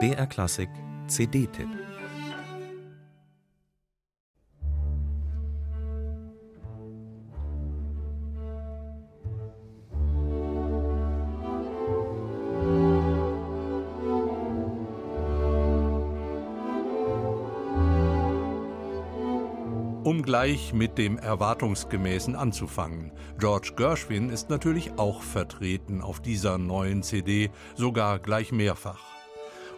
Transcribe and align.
BR 0.00 0.26
Klassik 0.26 0.70
CD-Tipp 1.08 1.93
Um 20.04 20.22
gleich 20.22 20.74
mit 20.74 20.98
dem 20.98 21.16
Erwartungsgemäßen 21.16 22.36
anzufangen. 22.36 23.10
George 23.38 23.72
Gershwin 23.74 24.28
ist 24.28 24.50
natürlich 24.50 24.98
auch 24.98 25.22
vertreten 25.22 26.02
auf 26.02 26.20
dieser 26.20 26.58
neuen 26.58 27.02
CD, 27.02 27.50
sogar 27.74 28.18
gleich 28.18 28.52
mehrfach. 28.52 29.00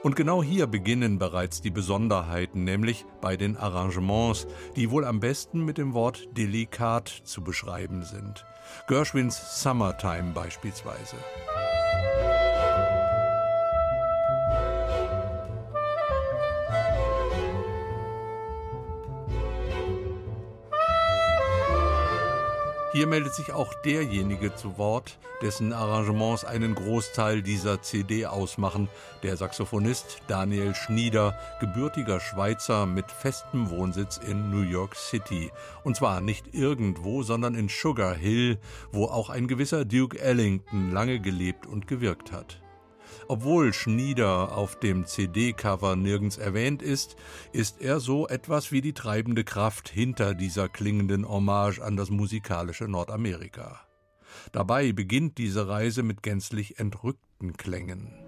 Und 0.02 0.16
genau 0.16 0.42
hier 0.42 0.66
beginnen 0.66 1.20
bereits 1.20 1.60
die 1.60 1.70
Besonderheiten, 1.70 2.64
nämlich 2.64 3.06
bei 3.20 3.36
den 3.36 3.56
Arrangements, 3.56 4.48
die 4.74 4.90
wohl 4.90 5.04
am 5.04 5.20
besten 5.20 5.64
mit 5.64 5.78
dem 5.78 5.94
Wort 5.94 6.26
delikat 6.36 7.08
zu 7.08 7.44
beschreiben 7.44 8.02
sind. 8.02 8.44
Gershwins 8.88 9.62
Summertime 9.62 10.32
beispielsweise. 10.32 11.16
Hier 22.96 23.06
meldet 23.06 23.34
sich 23.34 23.52
auch 23.52 23.74
derjenige 23.74 24.54
zu 24.54 24.78
Wort, 24.78 25.18
dessen 25.42 25.74
Arrangements 25.74 26.46
einen 26.46 26.74
Großteil 26.74 27.42
dieser 27.42 27.82
CD 27.82 28.24
ausmachen, 28.24 28.88
der 29.22 29.36
Saxophonist 29.36 30.22
Daniel 30.28 30.74
Schnieder, 30.74 31.38
gebürtiger 31.60 32.20
Schweizer 32.20 32.86
mit 32.86 33.10
festem 33.10 33.68
Wohnsitz 33.68 34.16
in 34.16 34.50
New 34.50 34.62
York 34.62 34.94
City. 34.96 35.52
Und 35.84 35.96
zwar 35.96 36.22
nicht 36.22 36.54
irgendwo, 36.54 37.22
sondern 37.22 37.54
in 37.54 37.68
Sugar 37.68 38.14
Hill, 38.14 38.56
wo 38.92 39.04
auch 39.04 39.28
ein 39.28 39.46
gewisser 39.46 39.84
Duke 39.84 40.18
Ellington 40.18 40.90
lange 40.90 41.20
gelebt 41.20 41.66
und 41.66 41.86
gewirkt 41.86 42.32
hat. 42.32 42.62
Obwohl 43.28 43.72
Schnieder 43.72 44.56
auf 44.56 44.78
dem 44.78 45.04
CD-Cover 45.04 45.96
nirgends 45.96 46.38
erwähnt 46.38 46.80
ist, 46.80 47.16
ist 47.52 47.80
er 47.80 47.98
so 47.98 48.28
etwas 48.28 48.70
wie 48.70 48.80
die 48.80 48.92
treibende 48.92 49.42
Kraft 49.42 49.88
hinter 49.88 50.34
dieser 50.34 50.68
klingenden 50.68 51.28
Hommage 51.28 51.80
an 51.80 51.96
das 51.96 52.10
musikalische 52.10 52.86
Nordamerika. 52.86 53.80
Dabei 54.52 54.92
beginnt 54.92 55.38
diese 55.38 55.66
Reise 55.66 56.04
mit 56.04 56.22
gänzlich 56.22 56.78
entrückten 56.78 57.56
Klängen. 57.56 58.25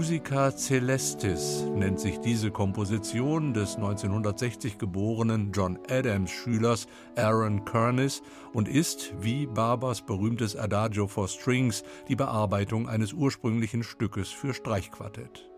Musica 0.00 0.50
Celestis 0.56 1.62
nennt 1.76 2.00
sich 2.00 2.20
diese 2.20 2.50
Komposition 2.50 3.52
des 3.52 3.76
1960 3.76 4.78
geborenen 4.78 5.52
John 5.52 5.78
Adams 5.90 6.30
Schülers 6.30 6.86
Aaron 7.16 7.66
Kernis 7.66 8.22
und 8.54 8.66
ist, 8.66 9.12
wie 9.20 9.46
Barbers 9.46 10.00
berühmtes 10.00 10.56
Adagio 10.56 11.06
for 11.06 11.28
Strings, 11.28 11.82
die 12.08 12.16
Bearbeitung 12.16 12.88
eines 12.88 13.12
ursprünglichen 13.12 13.82
Stückes 13.82 14.30
für 14.30 14.54
Streichquartett. 14.54 15.50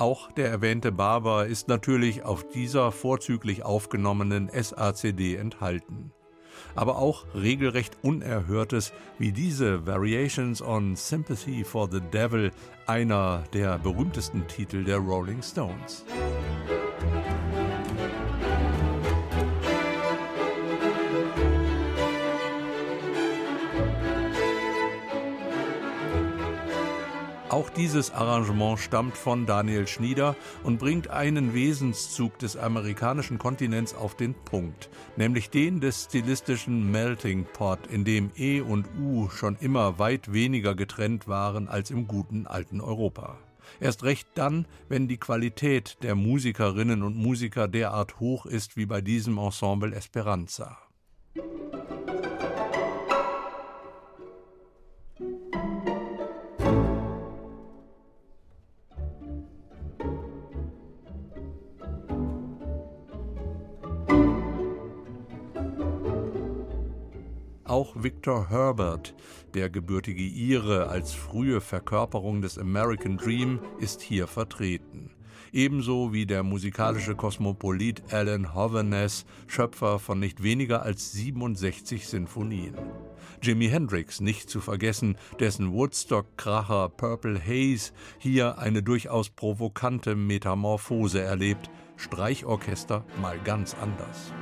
Auch 0.00 0.32
der 0.32 0.50
erwähnte 0.50 0.90
Barber 0.90 1.46
ist 1.46 1.68
natürlich 1.68 2.24
auf 2.24 2.48
dieser 2.48 2.90
vorzüglich 2.90 3.62
aufgenommenen 3.62 4.50
SACD 4.52 5.36
enthalten 5.36 6.10
aber 6.74 6.98
auch 6.98 7.24
regelrecht 7.34 7.96
Unerhörtes 8.02 8.92
wie 9.18 9.32
diese 9.32 9.86
Variations 9.86 10.62
on 10.62 10.96
Sympathy 10.96 11.64
for 11.64 11.88
the 11.90 12.00
Devil, 12.12 12.52
einer 12.86 13.44
der 13.52 13.78
berühmtesten 13.78 14.46
Titel 14.46 14.84
der 14.84 14.98
Rolling 14.98 15.42
Stones. 15.42 16.04
Auch 27.58 27.70
dieses 27.70 28.12
Arrangement 28.12 28.78
stammt 28.78 29.16
von 29.16 29.44
Daniel 29.44 29.88
Schnieder 29.88 30.36
und 30.62 30.78
bringt 30.78 31.10
einen 31.10 31.54
Wesenszug 31.54 32.38
des 32.38 32.56
amerikanischen 32.56 33.36
Kontinents 33.36 33.96
auf 33.96 34.14
den 34.14 34.34
Punkt, 34.34 34.88
nämlich 35.16 35.50
den 35.50 35.80
des 35.80 36.04
stilistischen 36.04 36.92
Melting 36.92 37.46
Pot, 37.52 37.80
in 37.88 38.04
dem 38.04 38.30
E 38.36 38.60
und 38.60 38.86
U 39.02 39.28
schon 39.28 39.56
immer 39.58 39.98
weit 39.98 40.32
weniger 40.32 40.76
getrennt 40.76 41.26
waren 41.26 41.66
als 41.66 41.90
im 41.90 42.06
guten 42.06 42.46
alten 42.46 42.80
Europa. 42.80 43.36
Erst 43.80 44.04
recht 44.04 44.28
dann, 44.36 44.64
wenn 44.88 45.08
die 45.08 45.18
Qualität 45.18 45.98
der 46.04 46.14
Musikerinnen 46.14 47.02
und 47.02 47.16
Musiker 47.16 47.66
derart 47.66 48.20
hoch 48.20 48.46
ist 48.46 48.76
wie 48.76 48.86
bei 48.86 49.00
diesem 49.00 49.36
Ensemble 49.36 49.96
Esperanza. 49.96 50.78
Auch 67.68 67.92
Victor 68.02 68.48
Herbert, 68.48 69.14
der 69.52 69.68
gebürtige 69.68 70.22
Ire 70.22 70.88
als 70.88 71.12
frühe 71.12 71.60
Verkörperung 71.60 72.40
des 72.40 72.58
American 72.58 73.18
Dream, 73.18 73.60
ist 73.78 74.00
hier 74.00 74.26
vertreten. 74.26 75.10
Ebenso 75.52 76.14
wie 76.14 76.24
der 76.24 76.42
musikalische 76.42 77.14
Kosmopolit 77.14 78.02
Alan 78.10 78.54
Hoverness, 78.54 79.26
Schöpfer 79.46 79.98
von 79.98 80.18
nicht 80.18 80.42
weniger 80.42 80.80
als 80.80 81.12
67 81.12 82.08
Sinfonien. 82.08 82.74
Jimi 83.42 83.68
Hendrix 83.68 84.22
nicht 84.22 84.48
zu 84.48 84.62
vergessen, 84.62 85.18
dessen 85.38 85.74
Woodstock-Kracher 85.74 86.88
Purple 86.88 87.38
Haze 87.38 87.92
hier 88.18 88.56
eine 88.56 88.82
durchaus 88.82 89.28
provokante 89.28 90.16
Metamorphose 90.16 91.20
erlebt, 91.20 91.68
Streichorchester 91.96 93.04
mal 93.20 93.38
ganz 93.44 93.76
anders. 93.78 94.32